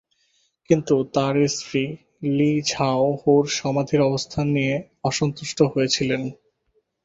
[0.69, 1.83] কিন্তু তার স্ত্রী
[2.29, 4.75] লি ঝাও হু’র সমাধির অবস্থান নিয়ে
[5.03, 6.21] অসন্তুষ্ট হয়েছিলেন।